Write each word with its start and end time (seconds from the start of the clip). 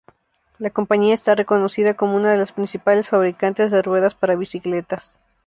La 0.57 0.71
compañía 0.71 1.13
está 1.13 1.35
reconocida 1.35 1.93
como 1.93 2.15
una 2.15 2.31
de 2.31 2.39
los 2.39 2.53
principales 2.53 3.07
fabricantes 3.09 3.69
de 3.69 3.83
ruedas 3.83 4.15
para 4.15 4.35
bicicletas. 4.35 5.19